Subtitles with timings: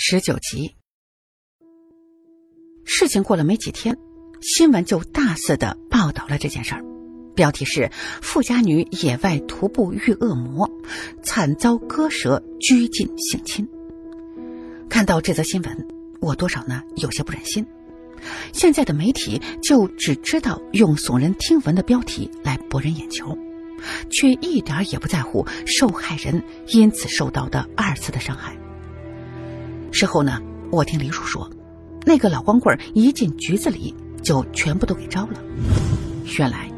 [0.00, 0.76] 十九集，
[2.84, 3.98] 事情过了没几天，
[4.40, 6.84] 新闻就大肆的报道了这件事儿，
[7.34, 7.90] 标题是
[8.22, 10.70] “富家女野外徒步遇恶魔，
[11.24, 13.68] 惨遭割舌拘禁性侵”。
[14.88, 15.88] 看到这则新闻，
[16.20, 17.66] 我多少呢有些不忍心。
[18.52, 23.36] 现在的媒体就只知道用耸人听闻的标题来博人眼球，
[24.12, 28.56] 却一点也不在乎受害人因此受到的二次的伤害。
[29.90, 30.40] 事后呢，
[30.70, 31.50] 我听李叔说，
[32.04, 35.42] 那个老光棍一进局子里就全部都给招了。
[36.38, 36.70] 原来，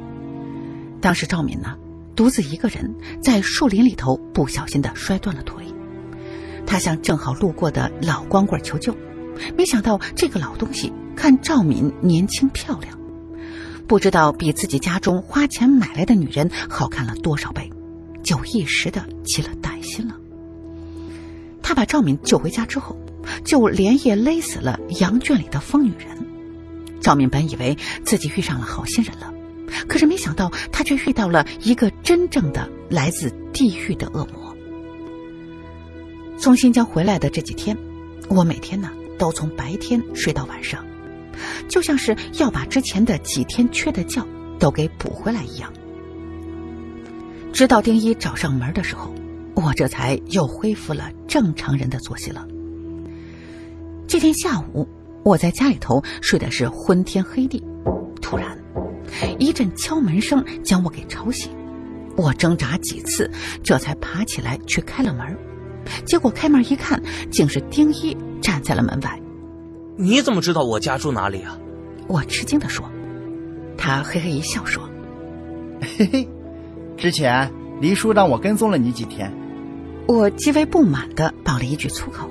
[1.01, 1.77] 当时赵敏呢
[2.15, 5.65] 独自一个人在树林里头不小心的摔断了腿，
[6.67, 8.97] 他向正好路过的老光棍求救，
[9.56, 12.98] 没想到这个老东西看赵敏年轻漂亮，
[13.87, 17.70] 不知道比自己家中花钱买来的女人好看了多少倍，
[18.23, 20.17] 就一时的起了歹心了。
[21.62, 22.97] 他把赵敏救回家之后，
[23.45, 26.09] 就连夜勒死了羊圈里的疯女人。
[27.00, 29.33] 赵敏本以为自己遇上了好心人了，
[29.89, 34.55] 可是没想到他却遇到了一个真正的来自地狱的恶魔。
[36.36, 37.77] 从新疆回来的这几天，
[38.28, 40.84] 我每天呢都从白天睡到晚上，
[41.69, 44.27] 就像是要把之前的几天缺的觉
[44.58, 45.73] 都给补回来一样。
[47.53, 49.14] 直到丁一找上门的时候。
[49.56, 52.47] 我这才又恢复了正常人的作息了。
[54.11, 54.89] 这天下午，
[55.22, 57.62] 我在家里头睡的是昏天黑地，
[58.20, 58.58] 突然
[59.39, 61.52] 一阵敲门声将我给吵醒。
[62.17, 63.30] 我挣扎几次，
[63.62, 65.39] 这才爬起来去开了门。
[66.05, 69.17] 结果开门一看，竟是丁一站在了门外。
[69.97, 71.56] 你怎么知道我家住哪里啊？
[72.08, 72.91] 我吃惊的说。
[73.78, 74.91] 他嘿嘿一笑说
[75.98, 76.28] ：“嘿嘿，
[76.97, 77.48] 之前
[77.80, 79.33] 黎叔让我跟踪了你几天。”
[80.08, 82.28] 我极为不满的爆了一句粗口，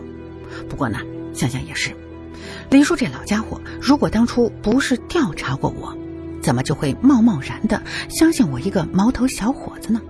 [0.68, 1.00] 不过呢，
[1.34, 1.96] 想想也是，
[2.70, 5.98] 林叔这老家伙，如果当初不是调查过我，
[6.42, 10.02] 怎么就会贸贸然的相信我一个毛头小伙子呢？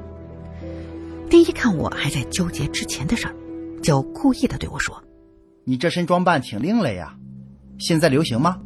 [1.29, 3.35] 丁一看我还在纠结之前的事儿，
[3.83, 5.03] 就故意的对我说
[5.63, 7.15] ：“你这身装扮挺另类呀，
[7.77, 8.59] 现在流行吗？”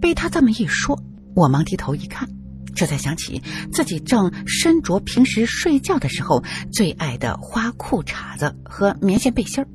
[0.00, 1.00] 被他这么一说，
[1.34, 2.28] 我忙低头一看。
[2.74, 9.66] 这才想起自己正身着平时睡觉的时候最爱的花裤衩子和棉线背心儿，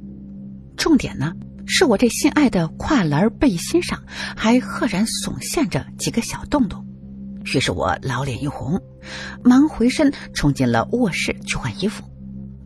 [0.77, 1.33] 重点呢
[1.65, 4.03] 是我这心爱的跨栏背心上
[4.35, 6.85] 还赫然耸现着几个小洞洞。
[7.43, 8.79] 于是我老脸一红，
[9.43, 12.03] 忙回身冲进了卧室去换衣服。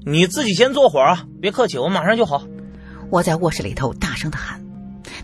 [0.05, 2.45] 你自己先坐会儿啊，别客气，我马上就好。
[3.09, 4.63] 我在卧室里头大声的喊。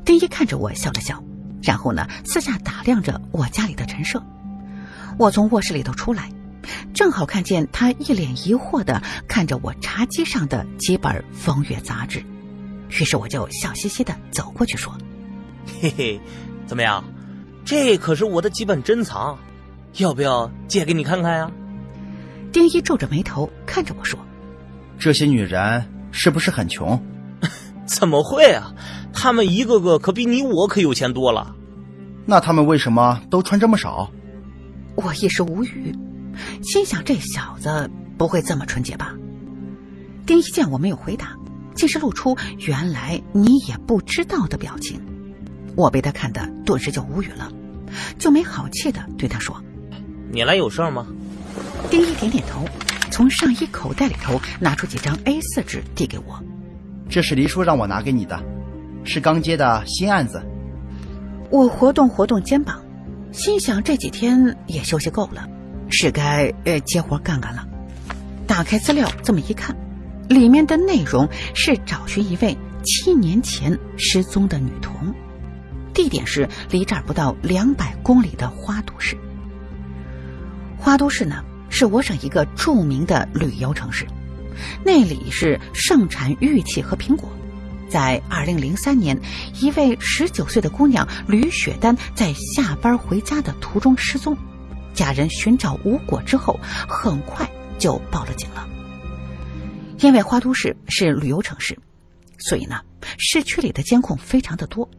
[0.05, 1.23] 丁一看着我笑了笑，
[1.61, 4.23] 然后呢四下打量着我家里的陈设。
[5.17, 6.31] 我从卧室里头出来，
[6.93, 12.23] 正好看见他一脸疑惑的看着我茶几上的几本风月杂志，
[12.91, 14.93] 于是我就笑嘻嘻的走过去说
[15.81, 16.21] ：“嘿嘿，
[16.67, 17.03] 怎么样？
[17.63, 19.37] 这可是我的几本珍藏，
[19.97, 21.51] 要不要借给你看看呀？”
[22.51, 24.19] 丁一皱着眉头看着我说
[24.99, 27.01] ：“这些女人是不是很穷？
[27.87, 28.73] ”“怎么会啊？
[29.13, 31.55] 她们一个个可比你我可有钱多了。
[32.27, 34.11] ”“那她们为什么都穿这么少？”
[34.95, 35.95] 我一时无语，
[36.61, 39.15] 心想这小子不会这么纯洁吧？
[40.25, 41.37] 丁一见我没有回答，
[41.81, 45.01] 竟是露出原来你也不知道的表情。
[45.75, 47.51] 我被他看得顿时就无语了，
[48.19, 49.59] 就没好气的对他说
[50.31, 51.07] ：“你来有事吗？”
[51.89, 52.67] 丁一点点头，
[53.09, 56.39] 从上衣口袋里头拿出几张 A 四纸递给我
[57.09, 58.39] ：“这是黎叔让我拿给你的，
[59.03, 60.39] 是刚接的新案子。”
[61.49, 62.79] 我活动活动肩膀。
[63.31, 65.49] 心想这几天也休息够了，
[65.89, 67.67] 是该呃接活干干了。
[68.45, 69.75] 打开资料这么一看，
[70.31, 75.13] 里面的内容是找寻一位七年前失踪的女童，
[75.93, 79.17] 地点是离这儿不到两百公里的花都市。
[80.77, 84.07] 花都市呢是我省一个著名的旅游城市，
[84.85, 87.29] 那里是盛产玉器和苹果。
[87.89, 89.19] 在二零零三年，
[89.59, 94.35] 一位十九岁的姑娘吕雪丹在下班回家的途中失踪，
[94.93, 96.57] 家人寻找无果之后，
[96.87, 97.45] 很快
[97.77, 98.65] 就报了警了。
[100.01, 101.79] 因为花都市是旅游城市，
[102.37, 102.81] 所以呢，
[103.17, 104.89] 市区里的监控非常的多。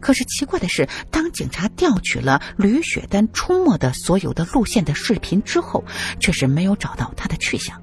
[0.00, 5.84] 可是奇怪的是，当警察调取了吕雪丹出没的所有的路线的视频之后，
[6.18, 7.80] 却是没有找到她的去向。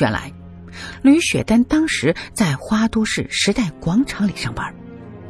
[0.00, 0.32] 原来。
[1.02, 4.72] 吕雪丹当时在花都市时代广场里上班，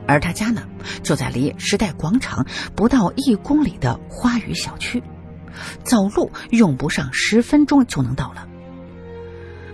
[0.07, 0.69] 而他家呢
[1.03, 2.47] 就在离时代广场
[2.77, 5.03] 不到一公里的花语小区，
[5.83, 8.47] 走路用不上十分钟就能到了。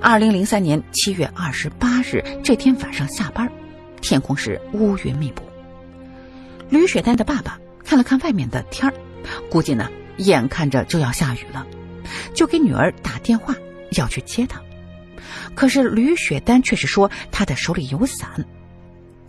[0.01, 3.51] 二零零三年七月二十八日这天晚上下班，
[4.01, 5.43] 天空是乌云密布。
[6.69, 8.95] 吕雪丹的爸爸看了看外面的天儿，
[9.51, 9.89] 估计呢
[10.19, 11.67] 眼看着就要下雨了，
[12.35, 13.55] 就给女儿打电话
[13.93, 14.61] 要去接她。
[15.55, 18.45] 可是吕雪丹却是说她的手里有伞，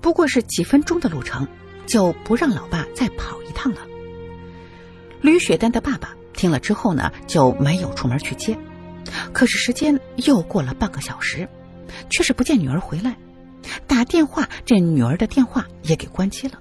[0.02, 1.48] 不过是几分钟的路程，
[1.86, 3.80] 就不让老爸再跑一趟了。
[5.22, 8.58] 吕雪丹的爸爸听了之后呢，就没有出门去接。
[9.34, 11.48] 可是时间又过了半个小时，
[12.10, 13.18] 却是不见女儿回来，
[13.88, 16.60] 打电话这女儿的电话也给关机了。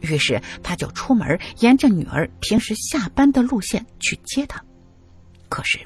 [0.00, 4.62] 于是他就出门，沿着女儿平时下班的路线去接她。
[5.48, 5.78] 可是，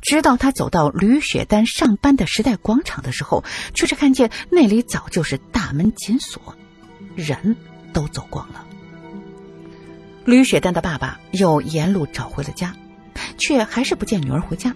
[0.00, 6.56] 直到他走到吕雪丹上班的时代广场的时候，却是看见那里早就是大门紧锁，
[7.14, 7.56] 人
[7.92, 8.66] 都走光了。
[10.24, 12.74] 吕雪丹的爸爸又沿路找回了家，
[13.38, 14.74] 却还是不见女儿回家。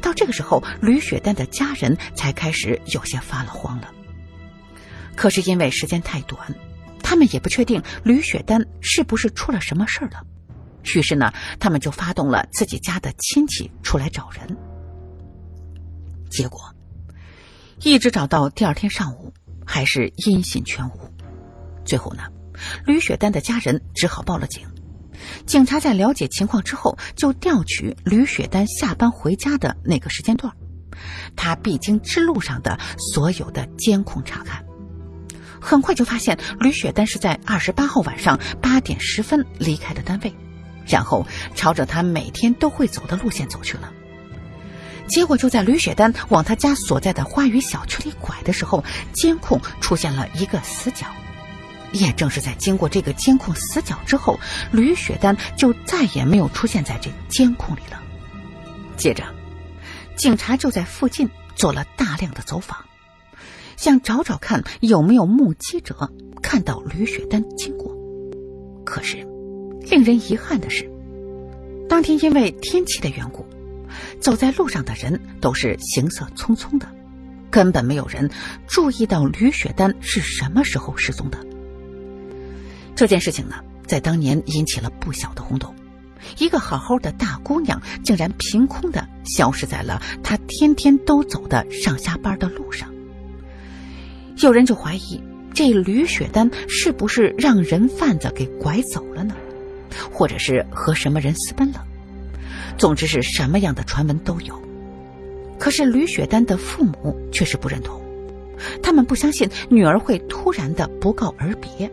[0.00, 3.90] 到这个时候，吕雪丹的家人才开始有些发了慌了。
[5.16, 6.54] 可是因为时间太短，
[7.02, 10.24] 他们也不确定吕雪丹是不是出了什么事儿了。
[10.94, 14.56] 于是呢，他们就发动了自己家的亲戚出来找人。
[16.30, 16.74] 结果，
[17.80, 19.32] 一直找到第二天上午，
[19.64, 20.98] 还是音信全无。
[21.84, 22.24] 最后呢，
[22.84, 24.66] 吕雪丹的家人只好报了警。
[25.46, 30.52] 警察在了解情况之后，就调取吕雪丹下班回家的那个时间段，
[31.36, 34.64] 他必经之路上的所有的监控查看，
[35.60, 40.34] 很快就发现吕雪丹是在二十八号晚上八点十分离开的单位，
[40.86, 43.92] 然后朝着他每天都会走的路线走去了。
[45.06, 48.82] 结果就在吕雪丹往他家所在的花语小区里拐的时候，
[49.12, 51.06] 监控出现了一个死角。
[51.94, 54.38] 也正是在经过这个监控死角之后，
[54.72, 58.02] 吕雪丹就再也没有出现在这监控里了。
[58.96, 59.24] 接着，
[60.16, 62.84] 警察就在附近做了大量的走访，
[63.76, 66.10] 想找找看有没有目击者
[66.42, 67.96] 看到吕雪丹经过。
[68.84, 69.18] 可是，
[69.82, 70.90] 令人遗憾的是，
[71.88, 73.46] 当天因为天气的缘故，
[74.20, 76.88] 走在路上的人都是行色匆匆的，
[77.50, 78.28] 根本没有人
[78.66, 81.38] 注意到吕雪丹是什么时候失踪的。
[82.94, 83.56] 这件事情呢，
[83.86, 85.74] 在当年引起了不小的轰动。
[86.38, 92.88] 一个好好的大姑娘，竟然凭空的消失在了她天天都走的上下班的路上。
[94.38, 95.20] 有人就怀疑，
[95.52, 99.34] 这吕雪丹是不是让人贩子给拐走了呢？
[100.10, 101.84] 或者是和什么人私奔了？
[102.78, 104.60] 总之是什么样的传闻都有。
[105.58, 108.00] 可是吕雪丹的父母却是不认同，
[108.82, 111.90] 他们不相信女儿会突然的不告而别。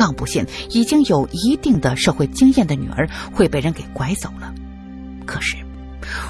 [0.00, 4.54] 更不信已经有一定的社会经验的女儿会被人给拐走了。
[5.26, 5.58] 可是，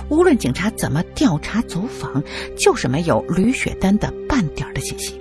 [0.08, 2.20] 无论警察怎么调查走访，
[2.58, 5.14] 就是没有吕雪丹的半点的信息。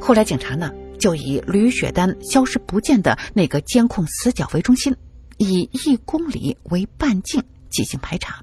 [0.00, 4.94] 后来，警察呢就以吕雪丹消失不见的那个监控死角为中心，
[5.38, 8.40] 以一公里为半径进行排查，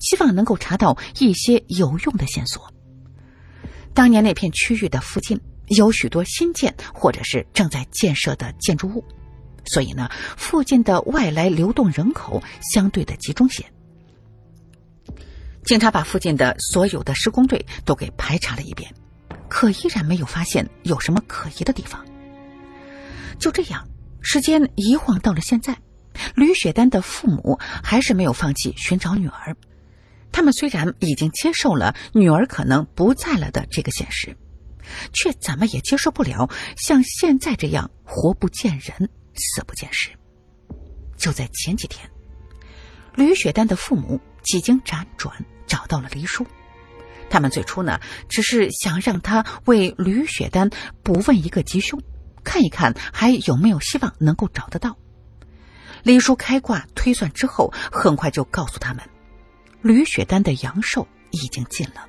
[0.00, 2.74] 希望能够查到一些有用的线索。
[3.94, 5.40] 当年那片区域的附近。
[5.68, 9.04] 有许多新建或者是正在建设的建筑物，
[9.64, 12.42] 所以呢，附近的外来流动人口
[12.72, 13.64] 相对的集中些。
[15.64, 18.92] 警察把附近的所有的施工队都给排查了一遍，
[19.48, 22.04] 可依然没有发现有什么可疑的地方。
[23.38, 23.86] 就这样，
[24.20, 25.76] 时间一晃到了现在，
[26.36, 29.56] 吕雪丹的父母还是没有放弃寻找女儿。
[30.30, 34.36] 他们虽然已经接受了女儿可能不在了的这个现实。
[35.12, 40.10] 却怎么也接受不了像现在这样活不见人、死不见尸。
[41.16, 42.08] 就在前几天，
[43.14, 45.34] 吕雪丹的父母几经辗转
[45.66, 46.46] 找到了黎叔。
[47.28, 50.70] 他们最初呢，只是想让他为吕雪丹
[51.02, 52.00] 补问一个吉凶，
[52.44, 54.96] 看一看还有没有希望能够找得到。
[56.02, 59.02] 黎叔开卦推算之后，很快就告诉他们，
[59.82, 62.06] 吕雪丹的阳寿已经尽了。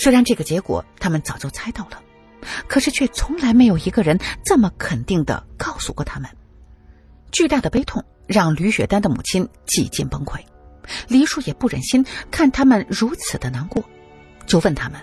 [0.00, 2.02] 虽然这个结果他们早就猜到了，
[2.66, 6.30] 可是却从来没有一个人这么肯定的告诉过他们。
[7.30, 10.40] 巨大的悲痛让吕雪丹的母亲几近崩溃，
[11.06, 13.84] 黎叔也不忍心看他们如此的难过，
[14.46, 14.98] 就问他们：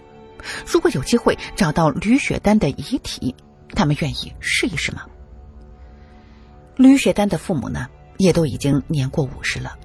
[0.66, 3.36] 如果有机会找到吕雪丹的遗体，
[3.76, 5.06] 他们愿意试一试吗？
[6.76, 7.88] 吕雪丹的父母呢，
[8.18, 9.78] 也都已经年过五十了，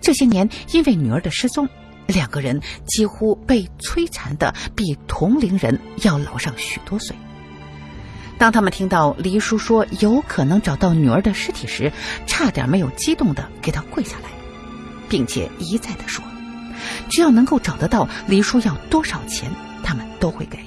[0.00, 1.68] 这些年因为女儿的失踪。
[2.06, 7.16] 两个人几乎被摧残的比同龄人要老上许多岁。
[8.38, 11.92] 当他们听到黎叔说有可能找到女儿的尸体时，
[12.26, 14.28] 差点没有激动的给他跪下来，
[15.08, 16.22] 并且一再的说
[17.08, 19.50] ：“只要能够找得到黎叔要多少钱，
[19.82, 20.58] 他们都会给。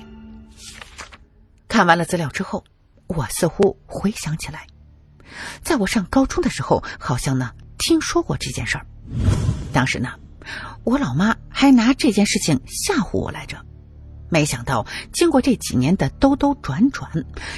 [1.68, 2.64] 看完了资料之后，
[3.06, 4.66] 我似乎回想起来，
[5.64, 8.86] 在我上高中的时候，好像呢听说过这件事儿。
[9.72, 10.10] 当时呢，
[10.84, 13.64] 我老妈还拿这件事情吓唬我来着。
[14.30, 17.12] 没想到经过这几年的兜兜转转，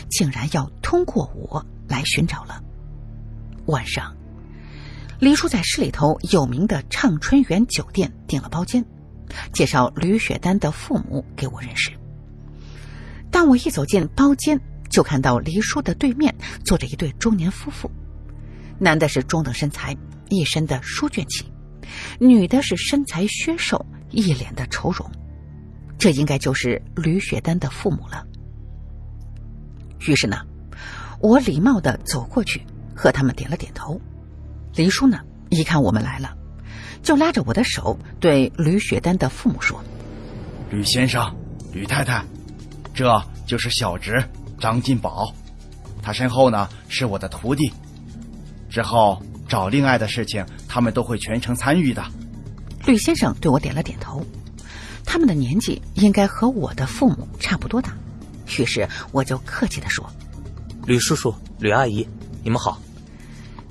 [0.09, 2.63] 竟然要通过我来寻找了。
[3.65, 4.15] 晚上，
[5.19, 8.85] 黎叔在市里头有名的畅春园酒店订了包间，
[9.53, 11.91] 介绍吕雪丹的父母给我认识。
[13.29, 14.59] 当我一走进包间，
[14.89, 16.33] 就看到黎叔的对面
[16.65, 17.91] 坐着一对中年夫妇，
[18.79, 19.95] 男的是中等身材，
[20.29, 21.45] 一身的书卷气；
[22.19, 25.09] 女的是身材削瘦，一脸的愁容。
[25.97, 28.25] 这应该就是吕雪丹的父母了。
[30.07, 30.37] 于是呢，
[31.19, 34.01] 我礼貌的走过去，和他们点了点头。
[34.75, 35.19] 黎叔呢，
[35.49, 36.35] 一看我们来了，
[37.03, 39.79] 就拉着我的手，对吕雪丹的父母说
[40.71, 41.35] ：“吕先生，
[41.71, 42.25] 吕太太，
[42.93, 44.23] 这就是小侄
[44.59, 45.31] 张金宝，
[46.01, 47.71] 他身后呢是我的徒弟。
[48.69, 52.01] 之后找令爱的事情，他们都会全程参与的。”
[52.87, 54.25] 吕先生对我点了点头。
[55.03, 57.93] 他们的年纪应该和我的父母差不多大，
[58.57, 60.09] 于是我就客气的说
[60.87, 62.07] ：“吕叔叔、吕阿姨，
[62.43, 62.81] 你们好。”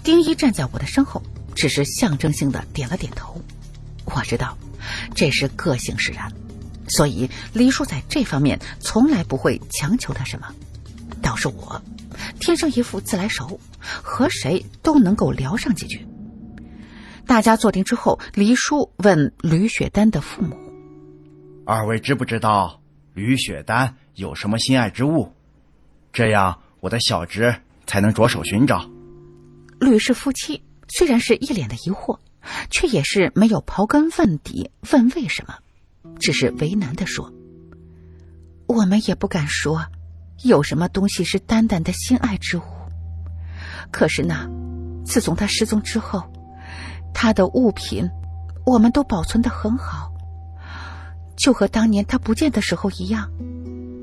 [0.05, 1.23] 丁一站在我的身后，
[1.55, 3.41] 只是象征性的点了点头。
[4.05, 4.59] 我知道，
[5.15, 6.31] 这是个性使然，
[6.89, 10.47] 所以黎叔在这方面从来不会强求他什么。
[11.23, 11.81] 倒是我，
[12.39, 16.07] 天生一副自来熟，和谁都能够聊上几句。
[17.27, 20.57] 大家坐定之后，黎叔问吕雪丹的父母。
[21.65, 22.83] 二位知不知道
[23.15, 25.33] 吕雪丹有什么心爱之物？
[26.13, 27.55] 这样我的小侄
[27.87, 28.91] 才能着手寻找。
[29.79, 32.19] 吕氏夫妻虽然是一脸的疑惑，
[32.71, 35.55] 却也是没有刨根问底问为什么，
[36.19, 37.33] 只是为难的说
[38.67, 39.87] ：“我们也不敢说
[40.43, 42.63] 有什么东西是丹丹的心爱之物。
[43.91, 44.49] 可是呢，
[45.05, 46.23] 自从他失踪之后，
[47.13, 48.09] 他的物品
[48.65, 50.11] 我们都保存的很好。”
[51.37, 53.31] 就和当年他不见的时候一样，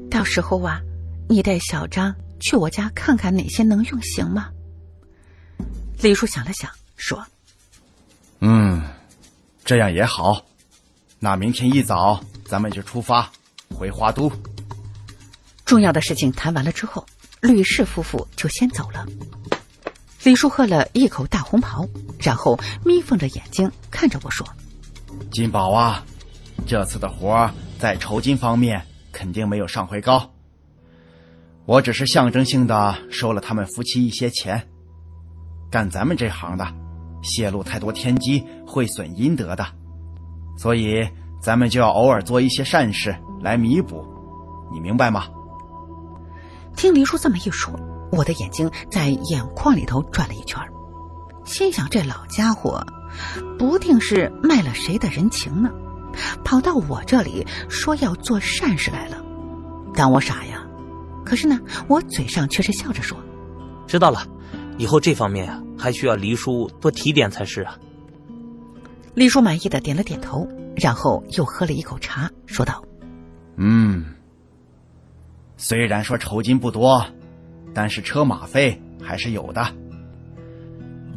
[0.10, 0.82] 到时候啊，
[1.30, 4.50] 你带小张去我家看看哪些能用，行吗？
[6.02, 7.24] 李叔想了想，说
[8.42, 8.82] ：“嗯，
[9.64, 10.46] 这样也好。
[11.20, 13.32] 那明天一早咱们就出发
[13.76, 14.32] 回花都。”
[15.68, 17.06] 重要的事情谈完了之后，
[17.42, 19.06] 吕氏夫妇就先走了。
[20.24, 21.86] 李叔喝了一口大红袍，
[22.20, 24.48] 然后眯缝着眼睛看着我说
[25.30, 26.04] ：“金宝啊。”
[26.66, 28.82] 这次的活在酬金方面
[29.12, 30.32] 肯定没有上回高。
[31.66, 34.68] 我只是象征性的收了他们夫妻一些钱。
[35.70, 36.66] 干咱们这行的，
[37.22, 39.66] 泄露太多天机会损阴德的，
[40.58, 41.06] 所以
[41.42, 44.06] 咱们就要偶尔做一些善事来弥补，
[44.72, 45.28] 你明白吗？
[46.78, 47.74] 听黎叔这么一说，
[48.12, 50.62] 我的眼睛在眼眶里头转了一圈，
[51.44, 52.86] 心想这老家伙
[53.58, 55.72] 不定是卖了谁的人情呢。
[56.44, 59.18] 跑到我这里说要做善事来了，
[59.96, 60.64] 当我傻呀？
[61.26, 63.18] 可是呢，我嘴上却是笑着说
[63.88, 64.26] ：“知道了，
[64.78, 67.76] 以后这方面啊，还需要黎叔多提点才是啊。”
[69.16, 72.84] 黎叔满意的点了点头，然后又喝了一口茶，说道
[73.58, 74.06] ：“嗯，
[75.58, 77.06] 虽然说酬金不多，
[77.74, 79.68] 但是车马费还是有的。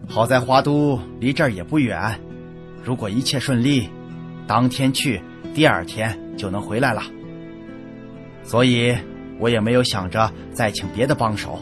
[0.08, 2.18] 好在花都离这儿也不远，
[2.82, 3.88] 如果一切顺利。”
[4.48, 5.22] 当天去，
[5.54, 7.04] 第二天就能回来了。
[8.42, 8.96] 所以，
[9.38, 11.60] 我也没有想着再请别的帮手，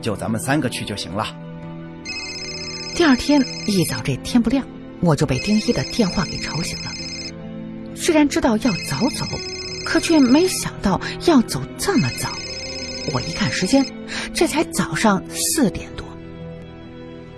[0.00, 1.26] 就咱们三个去就行了。
[2.96, 4.66] 第二天一早，这天不亮，
[5.00, 6.90] 我就被丁一的电话给吵醒了。
[7.94, 9.24] 虽然知道要早走，
[9.88, 12.28] 可却没想到要走这么早。
[13.14, 13.86] 我一看时间，
[14.34, 16.06] 这才早上四点多。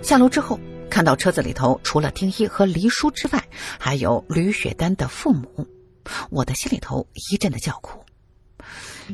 [0.01, 0.59] 下楼之后。
[0.89, 3.41] 看到车子里头除了丁一和黎叔之外，
[3.79, 5.65] 还有吕雪丹的父母，
[6.29, 8.03] 我的心里头一阵的叫苦。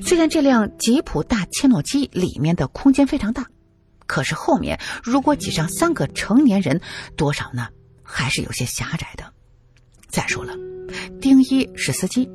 [0.01, 3.45] 虽然这辆吉普大切诺基里面的空间非常大，
[4.07, 6.81] 可是后面如果挤上三个成年人，
[7.15, 7.67] 多少呢？
[8.01, 9.31] 还是有些狭窄的。
[10.09, 10.55] 再说了，
[11.21, 12.27] 丁一是司机，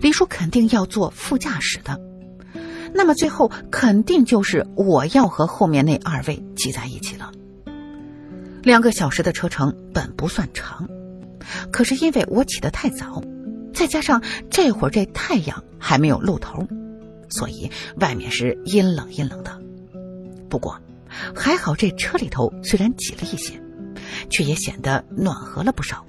[0.00, 2.00] 李叔肯定要坐副驾驶的，
[2.94, 7.32] 那么最后肯定就是我要和后面那二位挤在一起了。
[8.62, 10.88] 两个小时的车程本不算长，
[11.72, 13.22] 可是因为我起得太早，
[13.74, 16.66] 再加上这会儿这太阳还没有露头，
[17.28, 19.60] 所以外面是阴冷阴冷的。
[20.48, 20.78] 不过
[21.34, 23.60] 还好，这车里头虽然挤了一些，
[24.30, 26.06] 却也显得暖和了不少。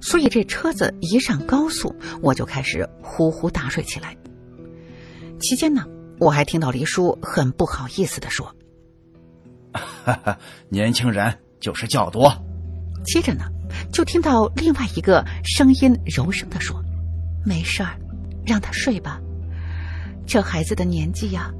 [0.00, 4.16] 所以这车子一上高速，我就开始呼呼大睡起来。
[5.40, 5.84] 期间呢，
[6.18, 8.54] 我还听到黎叔很不好意思的说
[10.04, 10.38] ：“哈哈，
[10.68, 12.32] 年轻人就是觉多。”
[13.04, 13.44] 接着呢，
[13.92, 16.82] 就听到另外一个声音柔声的说
[17.44, 17.98] ：“没事儿，
[18.44, 19.20] 让他睡吧。
[20.26, 21.50] 这孩子的年纪呀，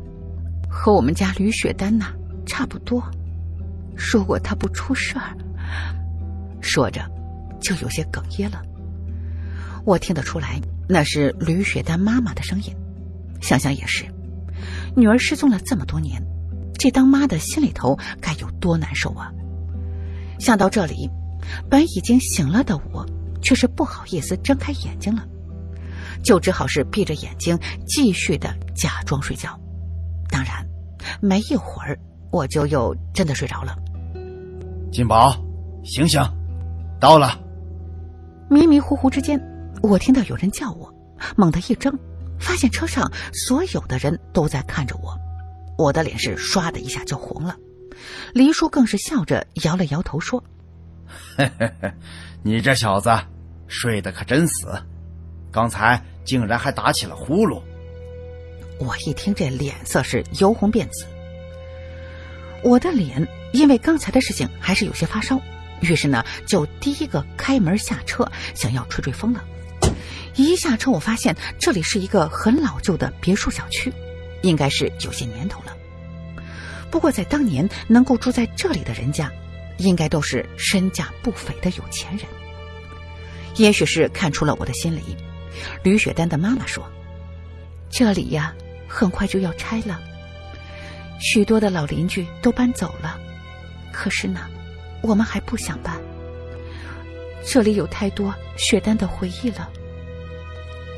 [0.69, 2.13] 和我们家吕雪丹呐
[2.47, 3.03] 差不多。
[3.95, 5.37] 如果他不出事儿……”
[6.61, 7.16] 说着。
[7.61, 8.63] 就有些哽咽了。
[9.85, 12.75] 我听得出来，那是吕雪丹妈妈的声音。
[13.41, 14.05] 想想也是，
[14.97, 16.21] 女儿失踪了这么多年，
[16.79, 19.31] 这当妈的心里头该有多难受啊！
[20.41, 21.09] 想到这里，
[21.71, 23.07] 本已经醒了的我，
[23.41, 25.25] 却是不好意思睁开眼睛了，
[26.23, 29.59] 就只好是闭着眼睛继续的假装睡觉。
[30.29, 30.67] 当然，
[31.21, 31.97] 没一会儿
[32.33, 33.77] 我就又真的睡着了。
[34.91, 35.37] 金宝，
[35.85, 36.21] 醒醒，
[36.99, 37.39] 到了。
[38.49, 39.41] 迷迷糊糊之间，
[39.83, 40.93] 我听到有人叫我，
[41.37, 41.93] 猛地一睁，
[42.39, 45.19] 发现车上所有的人都在看着我，
[45.77, 47.57] 我的脸是唰的一下就红了。
[48.33, 50.43] 黎叔更是笑着摇了摇头说
[51.37, 51.93] ：“嘿嘿嘿，
[52.43, 53.11] 你这小子
[53.67, 54.69] 睡得可真死，
[55.51, 57.61] 刚才竟然还打起了呼噜。”
[58.79, 61.07] 我一听这脸色是由红变紫，
[62.63, 65.41] 我的脸因为刚才的事情还是有些发烧。
[65.81, 69.45] 于是呢，就第一个开门下车，想要吹吹风了。
[70.35, 73.93] 一下车，我发现这里是一个很老旧的别墅小区，
[74.43, 75.77] 应该是有些年头了。
[76.91, 79.31] 不过在当年能够住在这里的人家，
[79.79, 82.27] 应该都是身价不菲的有钱人。
[83.57, 85.17] 也许是看出了我的心理，
[85.83, 86.85] 吕雪丹的妈妈说
[87.91, 88.55] ：“这里呀，
[88.89, 90.01] 很快就要拆了，
[91.21, 93.19] 许多的老邻居都搬走了。
[93.93, 94.41] 可是呢。”
[95.07, 95.95] 我们还不想搬，
[97.47, 99.71] 这里有太多雪丹的回忆了。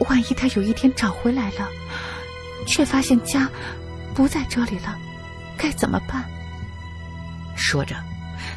[0.09, 1.69] 万一他有一天找回来了，
[2.67, 3.49] 却发现家
[4.15, 4.97] 不在这里了，
[5.59, 6.25] 该怎么办？
[7.55, 7.97] 说着，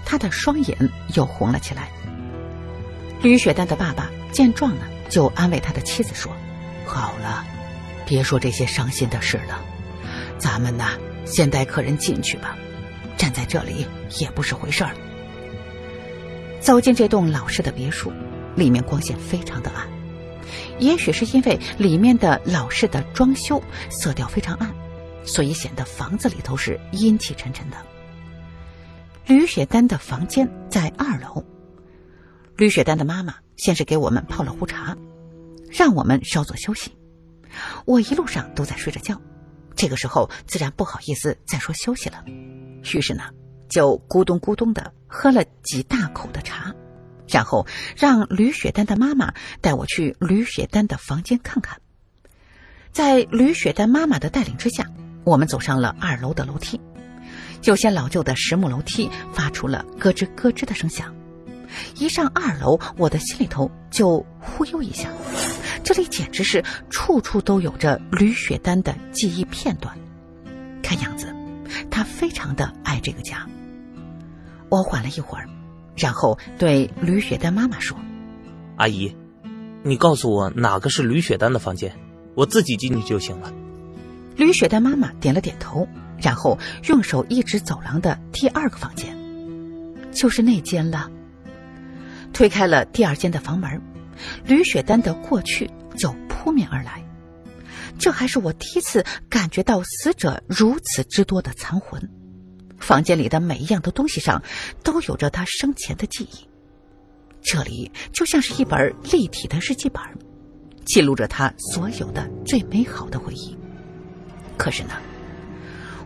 [0.05, 1.89] 他的双眼又红了起来。
[3.21, 6.31] 吕雪丹的爸爸见状呢，就安慰他的妻子说
[6.87, 7.43] ：“好了，
[8.05, 9.59] 别说这些伤心的事了，
[10.37, 10.85] 咱们呢，
[11.25, 12.55] 先带客人进去吧。
[13.17, 13.85] 站在这里
[14.19, 14.95] 也不是回事儿。”
[16.61, 18.13] 走进这栋老式的别墅，
[18.55, 19.89] 里面光线非常的暗，
[20.77, 24.71] 也许是因为里面的老式的装修色调非常暗，
[25.25, 27.77] 所以显得房子里头是阴气沉沉的。
[29.25, 31.43] 吕雪丹的房间在二楼，
[32.55, 34.95] 吕雪丹的妈妈先是给我们泡了壶茶，
[35.71, 36.91] 让我们稍作休息。
[37.85, 39.19] 我一路上都在睡着觉，
[39.75, 42.23] 这个时候自然不好意思再说休息了，
[42.93, 43.23] 于是呢。
[43.69, 46.73] 就咕咚咕咚的喝了几大口的茶，
[47.27, 51.79] 然后让吕雪丹的妈妈带我去吕雪丹的房间看看。
[52.93, 54.85] 在吕雪丹妈妈的带领之下，
[55.25, 56.79] 我们走上了二楼的楼梯。
[57.63, 61.13] 有些老旧的实木楼梯发出了咯吱咯吱的声响。
[61.97, 65.09] 一上二楼，我的心里头就忽悠一下，
[65.83, 69.95] 这里简直是处处都有着吕雪丹的记忆片段。
[70.81, 71.33] 看样子，
[71.89, 73.47] 她非常的爱这个家。
[74.71, 75.49] 我缓了一会儿，
[75.97, 77.97] 然后对吕雪丹妈妈说
[78.79, 79.13] ：“阿姨，
[79.83, 81.93] 你告诉我哪个是吕雪丹的房间，
[82.35, 83.51] 我自己进去就行了。”
[84.37, 85.85] 吕雪丹妈妈点了点头，
[86.17, 86.57] 然后
[86.87, 89.13] 用手一指走廊的第二个房间，
[90.09, 91.11] 就是那间了。
[92.31, 93.81] 推开了第二间的房门，
[94.45, 97.03] 吕雪丹的过去就扑面而来。
[97.99, 102.09] 这还是我第一次感觉到死者如此之多的残魂。
[102.81, 104.41] 房间里的每一样的东西上，
[104.83, 106.47] 都有着他生前的记忆。
[107.41, 110.01] 这里就像是一本立体的日记本，
[110.85, 113.57] 记录着他所有的最美好的回忆。
[114.57, 114.91] 可是呢，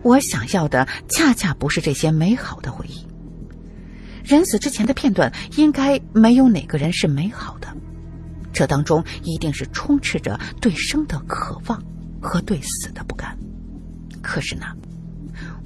[0.02, 3.06] 我想要的恰恰不是这些美好的回忆。
[4.24, 7.68] 人死之前的片段，应该没有哪个人是美好的。
[8.54, 11.84] 这当中一定是充斥着对生的渴望
[12.22, 13.38] 和对死的不甘。
[14.22, 14.66] 可是呢？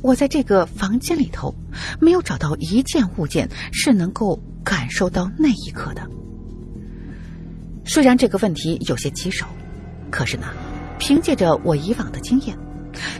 [0.01, 1.53] 我在这个房间里头，
[1.99, 6.09] 没有找到一件物件是能够感受到那一刻的。
[7.83, 9.45] 虽然这个问题有些棘手，
[10.09, 10.47] 可是呢，
[10.99, 12.57] 凭借着我以往的经验，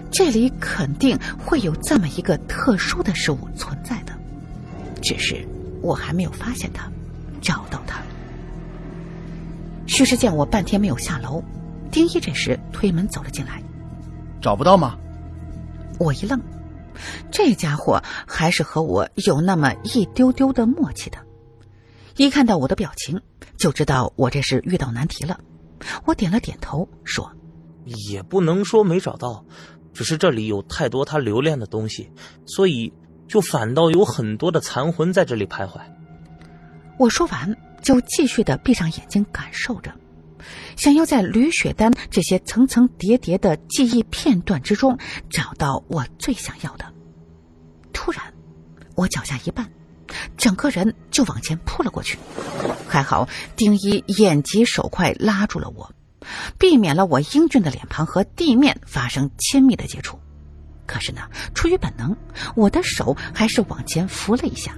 [0.10, 4.14] 这里肯定会有这么一个特殊的事物存在的，
[5.02, 5.46] 只是
[5.82, 6.90] 我还没有发现它，
[7.42, 8.00] 找到它。
[9.86, 11.44] 徐师见我半天没有下楼，
[11.92, 13.62] 丁一这时推门走了进来，
[14.42, 14.98] 找不到吗？
[15.98, 16.40] 我一愣。
[17.32, 21.18] 这家伙还是和我有那么一丢丢的默契的。
[22.18, 23.22] 一看到我的表情，
[23.58, 25.40] 就知道我这是遇到难题了。
[26.06, 27.32] 我点了点头，说
[28.12, 29.46] ：“也不能说没找到，
[29.94, 32.12] 只是这里有太多他留恋的东西，
[32.46, 32.92] 所以
[33.28, 35.80] 就反倒有很多的残魂在这里徘徊。”
[37.00, 39.90] 我说完，就继续的闭上眼睛感受着，
[40.76, 44.98] 想要在吕雪丹这些层层叠叠的记忆片段之中
[45.30, 46.86] 找到我最想要的。
[47.94, 48.34] 突然，
[48.96, 49.66] 我脚下一绊，
[50.38, 52.18] 整个人就往前扑了过去。
[52.88, 55.94] 还好丁一眼疾手快拉住了我，
[56.58, 60.20] 避免了我英俊的脸庞和地面发生亲密的接触。
[60.86, 61.22] 可是呢，
[61.54, 62.16] 出于本能，
[62.56, 64.76] 我的手还是往前扶了一下。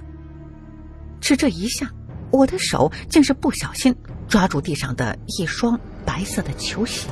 [1.20, 1.90] 只这一下，
[2.30, 3.94] 我的手竟是不小心
[4.32, 7.06] 抓住地上的一双白色的球鞋，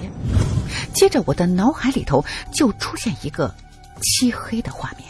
[0.94, 3.54] 接着我的脑海里头就出现一个
[4.00, 5.06] 漆黑的画面。